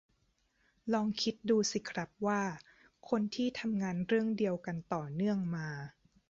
[0.93, 2.41] ลองคิดดูสิครับว่า
[3.09, 5.69] คนที่ทำงานเรื่องเดียวกันต่อเนื่องมา